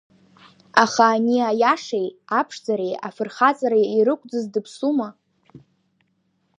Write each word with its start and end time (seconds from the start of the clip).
Аха 0.83 1.05
ани 1.15 1.37
аиашеи, 1.51 2.07
аԥшӡареи, 2.39 2.93
афырхаҵареи 3.07 3.87
ирықәӡыз 3.97 4.45
дыԥсума? 4.53 5.09